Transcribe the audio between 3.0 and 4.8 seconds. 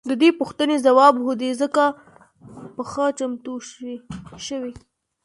چمتو شوې.